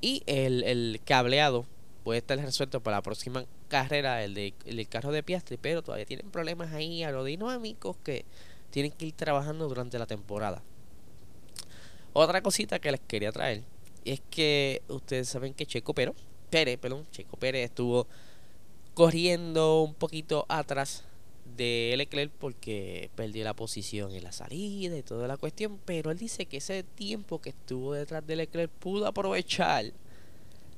Y 0.00 0.22
el, 0.26 0.62
el 0.64 1.00
cableado 1.04 1.66
puede 2.08 2.20
estar 2.20 2.38
resuelto 2.38 2.82
para 2.82 2.96
la 2.96 3.02
próxima 3.02 3.44
carrera, 3.68 4.24
el, 4.24 4.88
carro 4.88 5.12
de 5.12 5.22
Piastri, 5.22 5.58
pero 5.58 5.82
todavía 5.82 6.06
tienen 6.06 6.30
problemas 6.30 6.72
ahí 6.72 7.02
aerodinámicos 7.02 7.98
que 7.98 8.24
tienen 8.70 8.92
que 8.92 9.04
ir 9.04 9.12
trabajando 9.12 9.68
durante 9.68 9.98
la 9.98 10.06
temporada. 10.06 10.62
Otra 12.14 12.40
cosita 12.40 12.78
que 12.78 12.92
les 12.92 13.00
quería 13.00 13.30
traer 13.30 13.62
es 14.06 14.22
que 14.30 14.80
ustedes 14.88 15.28
saben 15.28 15.52
que 15.52 15.66
Checo 15.66 15.92
pero 15.92 16.14
Pérez, 16.48 16.78
perdón, 16.78 17.06
Checo 17.10 17.36
Pérez 17.36 17.66
estuvo 17.66 18.06
corriendo 18.94 19.82
un 19.82 19.92
poquito 19.92 20.46
atrás 20.48 21.04
de 21.58 21.92
Leclerc 21.94 22.32
porque 22.38 23.10
perdió 23.16 23.44
la 23.44 23.52
posición 23.52 24.14
en 24.14 24.24
la 24.24 24.32
salida 24.32 24.96
y 24.96 25.02
toda 25.02 25.28
la 25.28 25.36
cuestión, 25.36 25.78
pero 25.84 26.10
él 26.10 26.16
dice 26.16 26.46
que 26.46 26.56
ese 26.56 26.84
tiempo 26.84 27.42
que 27.42 27.50
estuvo 27.50 27.92
detrás 27.92 28.26
de 28.26 28.36
Leclerc 28.36 28.70
pudo 28.70 29.06
aprovechar 29.06 29.92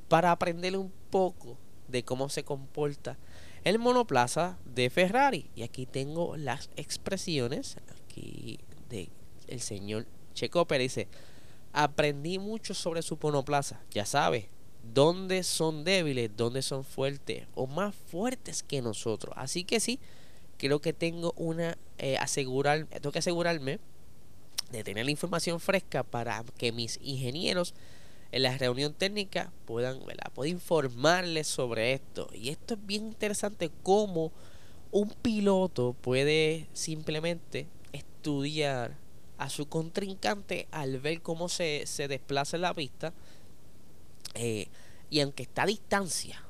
para 0.08 0.32
aprenderle 0.32 0.78
un 0.78 0.99
poco 1.10 1.58
de 1.88 2.04
cómo 2.04 2.28
se 2.28 2.44
comporta 2.44 3.18
el 3.64 3.78
monoplaza 3.78 4.58
de 4.64 4.90
Ferrari. 4.90 5.50
Y 5.54 5.62
aquí 5.62 5.86
tengo 5.86 6.36
las 6.36 6.70
expresiones 6.76 7.76
aquí 7.90 8.58
de 8.88 9.10
el 9.48 9.60
señor 9.60 10.06
Checo 10.34 10.66
Pérez 10.66 10.94
dice, 10.94 11.08
aprendí 11.72 12.38
mucho 12.38 12.74
sobre 12.74 13.02
su 13.02 13.18
monoplaza, 13.20 13.80
ya 13.90 14.06
sabe, 14.06 14.48
dónde 14.94 15.42
son 15.42 15.84
débiles, 15.84 16.30
dónde 16.36 16.62
son 16.62 16.84
fuertes 16.84 17.46
o 17.54 17.66
más 17.66 17.94
fuertes 17.94 18.62
que 18.62 18.80
nosotros. 18.80 19.34
Así 19.36 19.64
que 19.64 19.80
sí, 19.80 19.98
creo 20.56 20.80
que 20.80 20.92
tengo 20.92 21.34
una 21.36 21.76
eh, 21.98 22.16
asegurar, 22.18 22.86
tengo 22.86 23.12
que 23.12 23.18
asegurarme 23.18 23.80
de 24.70 24.84
tener 24.84 25.04
la 25.04 25.10
información 25.10 25.60
fresca 25.60 26.04
para 26.04 26.44
que 26.56 26.72
mis 26.72 26.98
ingenieros 27.02 27.74
en 28.32 28.42
la 28.42 28.56
reunión 28.56 28.94
técnica 28.94 29.52
puedan, 29.64 30.04
¿verdad? 30.06 30.30
puedan 30.34 30.52
informarles 30.52 31.46
sobre 31.46 31.92
esto. 31.92 32.28
Y 32.32 32.50
esto 32.50 32.74
es 32.74 32.86
bien 32.86 33.06
interesante 33.06 33.70
cómo 33.82 34.32
un 34.92 35.10
piloto 35.10 35.94
puede 36.00 36.68
simplemente 36.72 37.66
estudiar 37.92 38.96
a 39.38 39.48
su 39.48 39.68
contrincante 39.68 40.68
al 40.70 40.98
ver 40.98 41.22
cómo 41.22 41.48
se, 41.48 41.86
se 41.86 42.08
desplaza 42.08 42.56
en 42.56 42.62
la 42.62 42.74
pista. 42.74 43.12
Eh, 44.34 44.68
y 45.08 45.20
aunque 45.20 45.42
está 45.42 45.62
a 45.62 45.66
distancia, 45.66 46.44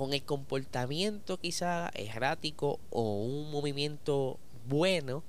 con 0.00 0.14
el 0.14 0.22
comportamiento 0.22 1.38
quizá 1.38 1.90
errático 1.94 2.80
o 2.90 3.22
un 3.22 3.50
movimiento 3.50 4.38
bueno, 4.66 5.22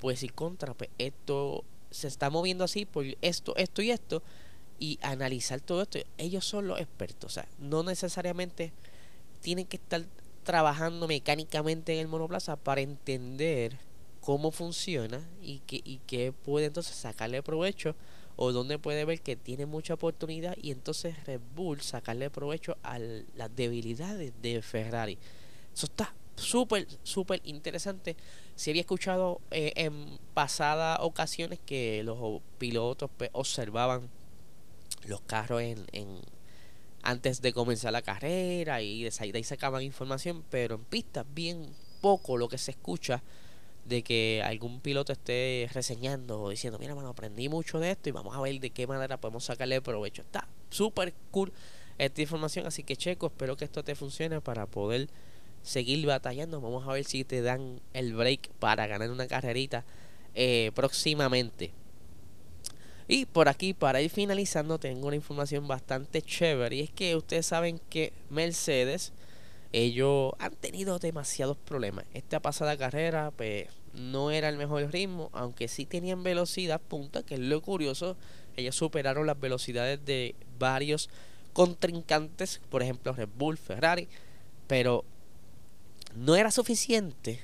pues 0.00 0.22
y 0.22 0.28
contra, 0.28 0.74
pues 0.74 0.90
esto 0.98 1.64
se 1.90 2.08
está 2.08 2.28
moviendo 2.28 2.64
así 2.64 2.84
por 2.84 3.06
esto, 3.22 3.56
esto 3.56 3.82
y 3.82 3.90
esto, 3.90 4.22
y 4.78 4.98
analizar 5.02 5.60
todo 5.60 5.82
esto. 5.82 5.98
Ellos 6.18 6.44
son 6.44 6.66
los 6.66 6.80
expertos, 6.80 7.32
o 7.32 7.34
sea, 7.34 7.48
no 7.58 7.82
necesariamente 7.82 8.72
tienen 9.40 9.66
que 9.66 9.76
estar 9.76 10.04
trabajando 10.44 11.06
mecánicamente 11.06 11.94
en 11.94 12.00
el 12.00 12.08
monoplaza 12.08 12.56
para 12.56 12.80
entender 12.80 13.78
cómo 14.20 14.50
funciona 14.50 15.20
y 15.40 15.60
que, 15.60 15.80
y 15.84 15.98
que 16.06 16.32
puede 16.32 16.66
entonces 16.66 16.96
sacarle 16.96 17.42
provecho 17.42 17.94
o 18.36 18.52
donde 18.52 18.78
puede 18.78 19.04
ver 19.04 19.20
que 19.20 19.36
tiene 19.36 19.66
mucha 19.66 19.94
oportunidad 19.94 20.56
y 20.60 20.70
entonces 20.70 21.22
Red 21.26 21.40
Bull 21.54 21.80
sacarle 21.80 22.30
provecho 22.30 22.76
a 22.82 22.98
las 22.98 23.54
debilidades 23.54 24.32
de 24.40 24.62
Ferrari. 24.62 25.18
Eso 25.74 25.86
está 25.86 26.14
súper, 26.36 26.86
súper 27.02 27.40
interesante. 27.44 28.16
Si 28.54 28.70
había 28.70 28.80
escuchado 28.80 29.40
eh, 29.50 29.72
en 29.76 30.18
pasadas 30.34 30.98
ocasiones 31.00 31.58
que 31.64 32.02
los 32.04 32.40
pilotos 32.58 33.10
pues, 33.16 33.30
observaban 33.32 34.08
los 35.06 35.20
carros 35.22 35.62
en, 35.62 35.84
en, 35.92 36.18
antes 37.02 37.42
de 37.42 37.52
comenzar 37.52 37.92
la 37.92 38.02
carrera 38.02 38.82
y 38.82 39.02
de 39.02 39.12
ahí 39.18 39.44
sacaban 39.44 39.82
información, 39.82 40.44
pero 40.50 40.76
en 40.76 40.84
pistas 40.84 41.26
bien 41.34 41.66
poco 42.00 42.36
lo 42.36 42.48
que 42.48 42.58
se 42.58 42.72
escucha 42.72 43.22
de 43.84 44.02
que 44.02 44.42
algún 44.44 44.80
piloto 44.80 45.12
esté 45.12 45.68
reseñando 45.72 46.40
o 46.40 46.50
diciendo, 46.50 46.78
mira, 46.78 46.94
bueno, 46.94 47.10
aprendí 47.10 47.48
mucho 47.48 47.80
de 47.80 47.90
esto 47.90 48.08
y 48.08 48.12
vamos 48.12 48.36
a 48.36 48.40
ver 48.40 48.60
de 48.60 48.70
qué 48.70 48.86
manera 48.86 49.16
podemos 49.16 49.44
sacarle 49.44 49.80
provecho. 49.82 50.22
Está 50.22 50.46
súper 50.70 51.12
cool 51.30 51.52
esta 51.98 52.20
información, 52.20 52.66
así 52.66 52.84
que 52.84 52.96
Checo, 52.96 53.26
espero 53.26 53.56
que 53.56 53.64
esto 53.64 53.82
te 53.82 53.94
funcione 53.94 54.40
para 54.40 54.66
poder 54.66 55.08
seguir 55.62 56.04
batallando. 56.06 56.60
Vamos 56.60 56.86
a 56.86 56.92
ver 56.92 57.04
si 57.04 57.24
te 57.24 57.42
dan 57.42 57.80
el 57.92 58.14
break 58.14 58.50
para 58.60 58.86
ganar 58.86 59.10
una 59.10 59.26
carrerita 59.26 59.84
eh, 60.34 60.70
próximamente. 60.74 61.72
Y 63.08 63.26
por 63.26 63.48
aquí, 63.48 63.74
para 63.74 64.00
ir 64.00 64.10
finalizando, 64.10 64.78
tengo 64.78 65.06
una 65.06 65.16
información 65.16 65.66
bastante 65.66 66.22
chévere. 66.22 66.76
Y 66.76 66.80
es 66.80 66.90
que 66.90 67.16
ustedes 67.16 67.46
saben 67.46 67.80
que 67.90 68.12
Mercedes 68.30 69.12
ellos 69.72 70.32
han 70.38 70.54
tenido 70.54 70.98
demasiados 70.98 71.56
problemas. 71.56 72.04
Esta 72.14 72.40
pasada 72.40 72.76
carrera, 72.76 73.32
pues, 73.36 73.68
no 73.94 74.30
era 74.30 74.48
el 74.48 74.56
mejor 74.56 74.90
ritmo, 74.92 75.30
aunque 75.32 75.68
sí 75.68 75.86
tenían 75.86 76.22
velocidad 76.22 76.80
punta, 76.80 77.22
que 77.22 77.34
es 77.34 77.40
lo 77.40 77.60
curioso. 77.62 78.16
Ellos 78.56 78.76
superaron 78.76 79.26
las 79.26 79.40
velocidades 79.40 80.04
de 80.04 80.34
varios 80.58 81.10
contrincantes, 81.52 82.60
por 82.70 82.82
ejemplo 82.82 83.12
Red 83.12 83.28
Bull, 83.36 83.58
Ferrari, 83.58 84.08
pero 84.66 85.04
no 86.14 86.36
era 86.36 86.50
suficiente 86.50 87.40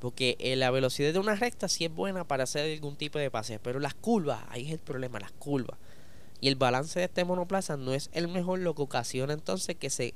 porque 0.00 0.36
eh, 0.40 0.56
la 0.56 0.70
velocidad 0.70 1.12
de 1.12 1.18
una 1.18 1.36
recta 1.36 1.68
sí 1.68 1.84
es 1.84 1.94
buena 1.94 2.24
para 2.24 2.44
hacer 2.44 2.72
algún 2.72 2.96
tipo 2.96 3.18
de 3.18 3.30
pase, 3.30 3.58
pero 3.58 3.78
las 3.78 3.94
curvas, 3.94 4.42
ahí 4.48 4.66
es 4.66 4.72
el 4.72 4.78
problema, 4.78 5.20
las 5.20 5.32
curvas. 5.32 5.78
Y 6.40 6.48
el 6.48 6.56
balance 6.56 6.98
de 6.98 7.04
este 7.04 7.24
monoplaza 7.24 7.76
no 7.76 7.92
es 7.92 8.08
el 8.12 8.26
mejor, 8.26 8.60
lo 8.60 8.74
que 8.74 8.82
ocasiona 8.82 9.34
entonces 9.34 9.76
que 9.76 9.90
se 9.90 10.14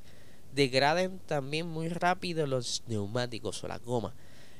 degraden 0.54 1.18
también 1.26 1.68
muy 1.68 1.88
rápido 1.88 2.46
los 2.46 2.82
neumáticos 2.86 3.62
o 3.62 3.68
la 3.68 3.78
goma. 3.78 4.14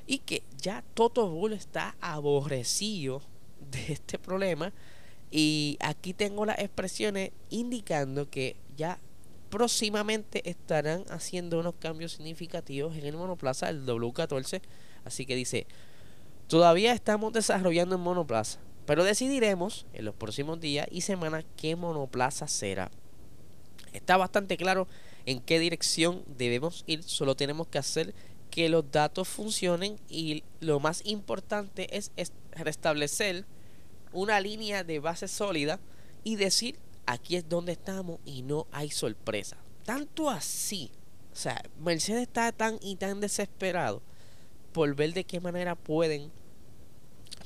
Y 0.07 0.19
que 0.19 0.43
ya 0.59 0.85
Toto 0.93 1.29
Bull 1.31 1.55
está 1.55 1.97
aborrecido 2.03 3.23
de 3.71 3.95
este 3.95 4.19
problema. 4.19 4.73
Y 5.31 5.79
aquí 5.81 6.13
tengo 6.13 6.45
las 6.45 6.59
expresiones 6.59 7.31
indicando 7.49 8.29
que 8.29 8.57
ya 8.77 8.99
próximamente 9.49 10.49
estarán 10.51 11.05
haciendo 11.09 11.61
unos 11.61 11.75
cambios 11.79 12.13
significativos 12.13 12.97
en 12.97 13.07
el 13.07 13.17
monoplaza, 13.17 13.71
el 13.71 13.87
W14. 13.87 14.61
Así 15.05 15.27
que 15.27 15.37
dice, 15.37 15.67
todavía 16.47 16.93
estamos 16.93 17.33
desarrollando 17.33 17.97
el 17.97 18.03
monoplaza, 18.03 18.59
pero 18.87 19.05
decidiremos 19.05 19.87
en 19.93 20.05
los 20.05 20.15
próximos 20.15 20.61
días 20.61 20.87
y 20.91 21.03
semanas 21.03 21.45
qué 21.57 21.77
monoplaza 21.77 22.49
será. 22.49 22.91
Está 23.93 24.17
bastante 24.17 24.57
claro 24.57 24.89
en 25.27 25.41
qué 25.41 25.59
dirección 25.59 26.23
debemos 26.27 26.85
ir, 26.87 27.03
solo 27.03 27.37
tenemos 27.37 27.69
que 27.69 27.79
hacer 27.79 28.15
que 28.51 28.69
los 28.69 28.91
datos 28.91 29.27
funcionen 29.29 29.99
y 30.09 30.45
lo 30.61 30.81
más 30.81 31.03
importante 31.05 31.97
es, 31.97 32.13
restablecer 32.53 33.47
una 34.13 34.39
línea 34.41 34.85
de 34.85 35.01
base 35.01 35.27
sólida 35.27 35.81
y 36.23 36.37
decir 36.37 36.79
aquí 37.05 37.35
es 37.35 37.49
donde 37.49 37.73
estamos 37.73 38.21
y 38.25 38.43
no 38.43 38.67
hay 38.71 38.91
sorpresa. 38.91 39.57
Tanto 39.85 40.31
así, 40.31 40.93
o 41.33 41.37
sea, 41.37 41.63
Mercedes 41.81 42.23
está 42.23 42.53
tan 42.53 42.79
y 42.81 42.95
tan 42.97 43.21
desesperado 43.21 44.03
por 44.75 44.95
ver 44.95 45.15
de 45.15 45.25
qué 45.25 45.41
manera 45.41 45.77
pueden 45.77 46.31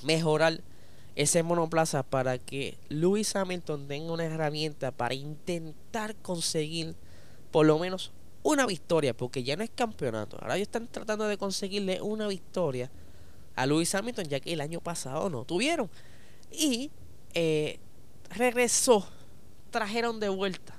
mejorar 0.02 0.62
ese 1.14 1.42
monoplaza 1.42 2.02
para 2.02 2.38
que 2.38 2.78
Lewis 2.88 3.37
Hamilton 3.37 3.87
tenga 3.87 4.12
una 4.12 4.25
herramienta 4.25 4.90
para 4.90 5.14
intentar 5.14 6.16
conseguir 6.16 6.97
por 7.50 7.66
lo 7.66 7.78
menos 7.78 8.12
una 8.42 8.66
victoria, 8.66 9.14
porque 9.14 9.42
ya 9.42 9.56
no 9.56 9.62
es 9.62 9.70
campeonato. 9.70 10.38
Ahora 10.40 10.56
ellos 10.56 10.68
están 10.68 10.88
tratando 10.88 11.28
de 11.28 11.37
conseguirle 11.37 12.00
una 12.00 12.26
victoria 12.28 12.90
a 13.56 13.66
Lewis 13.66 13.94
Hamilton, 13.94 14.25
ya 14.25 14.40
que 14.40 14.54
el 14.54 14.61
año 14.62 14.80
pasado 14.80 15.28
no 15.28 15.44
tuvieron. 15.44 15.90
Y 16.50 16.90
eh, 17.35 17.78
regresó, 18.30 19.06
trajeron 19.70 20.18
de 20.18 20.30
vuelta 20.30 20.75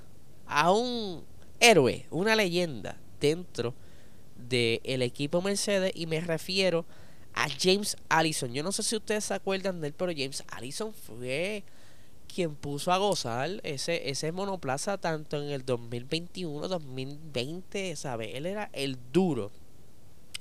a 0.46 0.72
un 0.72 1.22
héroe, 1.60 2.06
una 2.10 2.34
leyenda 2.34 2.96
dentro 3.20 3.72
del 4.48 5.02
equipo 5.02 5.42
Mercedes 5.42 5.92
y 5.94 6.06
me 6.06 6.20
refiero 6.20 6.84
a 7.34 7.48
James 7.48 7.96
Allison. 8.08 8.52
Yo 8.52 8.62
no 8.62 8.72
sé 8.72 8.82
si 8.82 8.96
ustedes 8.96 9.24
se 9.24 9.34
acuerdan 9.34 9.80
de 9.80 9.88
él, 9.88 9.94
pero 9.96 10.12
James 10.12 10.42
Allison 10.48 10.92
fue 10.92 11.64
quien 12.32 12.54
puso 12.54 12.92
a 12.92 12.98
gozar 12.98 13.60
ese, 13.64 14.08
ese 14.08 14.32
monoplaza 14.32 14.98
tanto 14.98 15.42
en 15.42 15.50
el 15.50 15.64
2021, 15.64 16.68
2020, 16.68 17.96
¿sabe? 17.96 18.36
Él 18.36 18.46
era 18.46 18.70
el 18.72 18.98
duro 19.12 19.50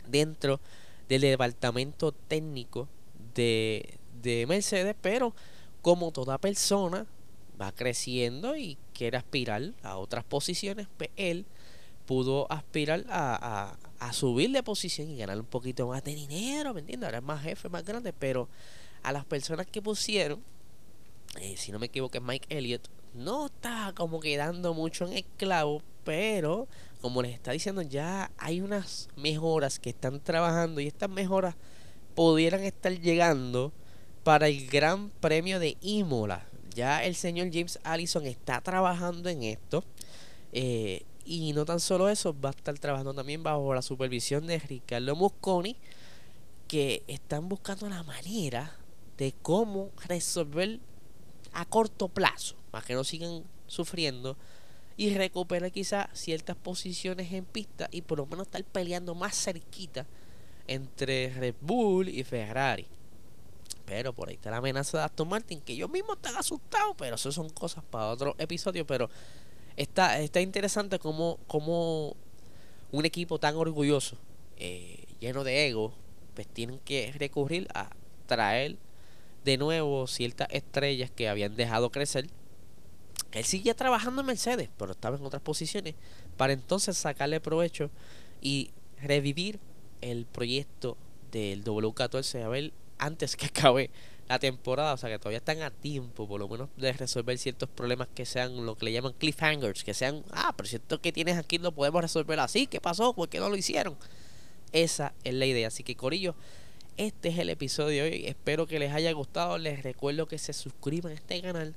dentro 0.08 0.60
del 1.08 1.22
departamento 1.22 2.12
técnico 2.12 2.88
de, 3.34 3.98
de 4.22 4.46
Mercedes, 4.48 4.96
pero 5.02 5.34
como 5.82 6.12
toda 6.12 6.38
persona 6.38 7.08
va 7.60 7.72
creciendo 7.72 8.56
y 8.56 8.78
quiere 8.94 9.18
aspirar 9.18 9.74
a 9.82 9.98
otras 9.98 10.24
posiciones, 10.24 10.88
pues 10.98 11.10
él 11.16 11.46
pudo 12.10 12.52
aspirar 12.52 13.06
a, 13.08 13.78
a, 14.00 14.14
subir 14.14 14.50
de 14.50 14.64
posición 14.64 15.12
y 15.12 15.18
ganar 15.18 15.38
un 15.38 15.46
poquito 15.46 15.88
más 15.88 16.04
de 16.04 16.16
dinero, 16.16 16.74
¿me 16.74 16.80
entiendes? 16.80 17.06
Ahora 17.06 17.20
es 17.20 17.24
más 17.24 17.44
jefe, 17.44 17.70
más 17.70 17.86
grande, 17.86 18.14
pero 18.14 18.50
a 19.04 19.12
las 19.12 19.26
personas 19.26 19.68
que 19.68 19.80
pusieron, 19.80 20.42
eh, 21.40 21.54
si 21.56 21.72
no 21.72 21.78
me 21.78 21.86
equivoco 21.86 22.18
es 22.18 22.24
Mike 22.24 22.48
Elliott, 22.50 22.90
no 23.14 23.46
está 23.46 23.94
como 23.96 24.20
quedando 24.22 24.74
mucho 24.74 25.06
en 25.06 25.20
esclavo, 25.20 25.84
pero 26.04 26.68
como 27.00 27.22
les 27.22 27.36
está 27.36 27.52
diciendo, 27.52 27.84
ya 27.84 28.32
hay 28.40 28.62
unas 28.62 29.08
mejoras 29.16 29.78
que 29.78 29.92
están 29.92 30.20
trabajando 30.20 30.82
y 30.82 30.88
estas 30.88 31.12
mejoras 31.12 31.54
pudieran 32.16 32.64
estar 32.64 32.92
llegando 32.92 33.72
para 34.24 34.48
el 34.48 34.66
Gran 34.66 35.12
Premio 35.12 35.60
de 35.60 35.78
Imola. 35.82 36.44
Ya 36.74 37.04
el 37.04 37.14
señor 37.14 37.50
James 37.54 37.80
Allison 37.84 38.26
está 38.26 38.62
trabajando 38.62 39.30
en 39.30 39.44
esto. 39.44 39.84
Eh, 40.54 41.04
y 41.30 41.54
no 41.54 41.64
tan 41.64 41.80
solo 41.80 42.10
eso, 42.10 42.36
va 42.40 42.50
a 42.50 42.54
estar 42.54 42.80
trabajando 42.80 43.14
también 43.14 43.44
bajo 43.44 43.72
la 43.76 43.84
supervisión 43.84 44.48
de 44.48 44.58
Ricardo 44.58 45.16
Musconi, 45.16 45.76
que 46.68 47.04
están 47.06 47.48
buscando 47.48 47.88
la 47.88 48.02
manera 48.02 48.76
de 49.16 49.36
cómo 49.44 49.92
resolver 50.08 50.80
a 51.54 51.66
corto 51.66 52.08
plazo, 52.08 52.56
para 52.72 52.84
que 52.84 52.96
no 52.96 53.04
sigan 53.04 53.44
sufriendo 53.68 54.38
y 54.98 55.14
recuperar 55.14 55.72
quizás 55.72 56.08
ciertas 56.14 56.56
posiciones 56.56 57.32
en 57.32 57.46
pista 57.46 57.90
y 57.92 58.02
por 58.02 58.18
lo 58.18 58.26
menos 58.26 58.48
estar 58.48 58.64
peleando 58.64 59.14
más 59.14 59.36
cerquita 59.36 60.08
entre 60.66 61.32
Red 61.32 61.56
Bull 61.62 62.10
y 62.10 62.24
Ferrari. 62.24 62.88
Pero 63.86 64.14
por 64.14 64.30
ahí 64.30 64.36
está 64.36 64.50
la 64.50 64.58
amenaza 64.58 64.98
de 64.98 65.04
Aston 65.04 65.30
Martin, 65.30 65.62
que 65.62 65.76
yo 65.76 65.88
mismo 65.88 66.14
están 66.14 66.36
asustado, 66.38 66.96
pero 66.96 67.18
eso 67.18 67.32
son 67.32 67.50
cosas 67.50 67.84
para 67.84 68.08
otro 68.08 68.36
episodio. 68.40 68.88
Pero 68.88 69.12
está, 69.80 70.20
está 70.20 70.42
interesante 70.42 71.00
como, 71.00 71.40
un 72.92 73.06
equipo 73.06 73.40
tan 73.40 73.56
orgulloso, 73.56 74.18
eh, 74.58 75.06
lleno 75.20 75.44
de 75.44 75.68
ego, 75.68 75.94
pues 76.36 76.48
tienen 76.48 76.80
que 76.80 77.14
recurrir 77.18 77.68
a 77.74 77.90
traer 78.26 78.78
de 79.46 79.58
nuevo 79.58 80.06
ciertas 80.08 80.48
estrellas 80.52 81.10
que 81.12 81.30
habían 81.30 81.56
dejado 81.56 81.92
crecer. 81.92 82.28
Él 83.32 83.46
sigue 83.46 83.74
trabajando 83.74 84.22
en 84.22 84.28
Mercedes, 84.28 84.70
pero 84.78 84.92
estaba 84.92 85.18
en 85.18 85.26
otras 85.26 85.42
posiciones, 85.42 85.96
para 86.36 86.54
entonces 86.54 86.98
sacarle 86.98 87.40
provecho 87.40 87.90
y 88.42 88.72
revivir 89.02 89.60
el 90.02 90.26
proyecto 90.26 90.98
del 91.32 91.64
W14 91.64 92.44
a 92.44 92.50
ver 92.50 92.74
antes 92.98 93.38
que 93.38 93.46
acabe 93.48 93.92
la 94.30 94.40
temporada, 94.40 94.94
o 94.94 94.98
sea 94.98 95.10
que 95.10 95.18
todavía 95.20 95.40
están 95.40 95.62
a 95.64 95.72
tiempo 95.72 96.28
por 96.28 96.40
lo 96.40 96.48
menos 96.48 96.70
de 96.78 96.94
resolver 96.94 97.38
ciertos 97.38 97.68
problemas 97.68 98.08
que 98.14 98.26
sean 98.26 98.66
lo 98.66 98.78
que 98.78 98.86
le 98.86 98.94
llaman 98.94 99.14
cliffhangers, 99.14 99.84
que 99.84 99.94
sean, 99.94 100.24
ah, 100.32 100.54
pero 100.56 100.70
si 100.70 100.76
esto 100.78 101.02
que 101.02 101.12
tienes 101.12 101.36
aquí 101.38 101.58
lo 101.58 101.72
podemos 101.74 102.02
resolver 102.02 102.40
así, 102.40 102.68
¿qué 102.68 102.80
pasó? 102.80 103.14
¿Por 103.14 103.28
qué 103.28 103.40
no 103.40 103.50
lo 103.50 103.58
hicieron? 103.58 103.98
Esa 104.72 105.14
es 105.24 105.34
la 105.34 105.46
idea, 105.46 105.68
así 105.68 105.84
que 105.84 105.96
Corillo, 105.96 106.36
este 106.96 107.30
es 107.30 107.40
el 107.40 107.50
episodio 107.50 108.04
de 108.04 108.10
hoy, 108.10 108.28
espero 108.28 108.68
que 108.68 108.78
les 108.78 108.94
haya 108.94 109.12
gustado, 109.14 109.58
les 109.58 109.82
recuerdo 109.82 110.28
que 110.28 110.38
se 110.38 110.54
suscriban 110.54 111.12
a 111.12 111.16
este 111.16 111.42
canal 111.42 111.76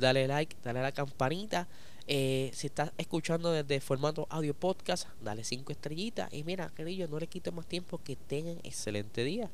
dale 0.00 0.26
like, 0.26 0.56
dale 0.64 0.80
a 0.80 0.82
la 0.82 0.92
campanita. 0.92 1.68
Eh, 2.06 2.50
si 2.54 2.66
estás 2.66 2.92
escuchando 2.98 3.52
desde 3.52 3.80
formato 3.80 4.26
audio 4.30 4.54
podcast, 4.54 5.06
dale 5.22 5.44
cinco 5.44 5.70
estrellitas. 5.70 6.32
Y 6.32 6.42
mira, 6.42 6.70
querido, 6.74 7.06
no 7.06 7.20
le 7.20 7.28
quite 7.28 7.52
más 7.52 7.66
tiempo. 7.66 8.00
Que 8.02 8.16
tengan 8.16 8.58
excelente 8.64 9.22
día. 9.22 9.50